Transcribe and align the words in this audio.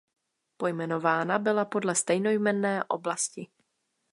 Pojmenována 0.57 1.39
byla 1.39 1.65
podle 1.65 1.95
stejnojmenné 1.95 2.83
oblasti. 2.83 3.47